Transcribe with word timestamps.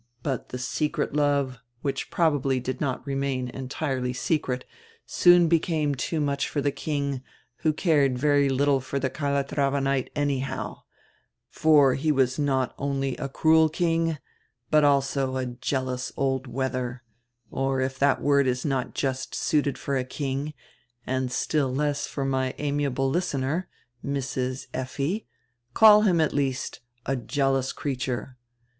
But 0.23 0.49
the 0.49 0.57
secret 0.57 1.13
love, 1.13 1.59
which 1.83 2.09
probably 2.09 2.59
did 2.59 2.81
not 2.81 3.05
remain 3.05 3.49
entirely 3.49 4.13
secret, 4.13 4.65
soon 5.05 5.47
became 5.47 5.93
too 5.93 6.19
much 6.19 6.49
for 6.49 6.59
die 6.59 6.71
king, 6.71 7.21
who 7.57 7.71
cared 7.71 8.17
very 8.17 8.49
little 8.49 8.79
for 8.79 8.97
die 8.97 9.09
Cala 9.09 9.43
trava 9.43 9.79
knight 9.79 10.09
anyhow; 10.15 10.77
for 11.51 11.93
he 11.93 12.11
was 12.11 12.39
not 12.39 12.73
only 12.79 13.15
a 13.17 13.29
cruel 13.29 13.69
king, 13.69 14.17
but 14.71 14.83
also 14.83 15.35
a 15.37 15.45
jealous 15.45 16.11
old 16.17 16.47
wether— 16.47 17.03
or, 17.51 17.79
if 17.79 17.99
that 17.99 18.23
word 18.23 18.47
is 18.47 18.65
not 18.65 18.95
just 18.95 19.35
suited 19.35 19.77
for 19.77 19.95
a 19.95 20.03
king, 20.03 20.55
and 21.05 21.31
still 21.31 21.71
less 21.71 22.07
for 22.07 22.25
my 22.25 22.55
amiable 22.57 23.07
listener, 23.07 23.69
Mrs. 24.03 24.65
Effi, 24.73 25.27
call 25.75 26.01
him 26.01 26.19
at 26.19 26.33
least 26.33 26.79
a 27.05 27.15
jealous 27.15 27.71
creature. 27.71 28.39